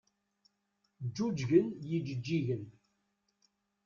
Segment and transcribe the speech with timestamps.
[1.07, 2.63] Ǧǧuǧgen yijeǧǧigen.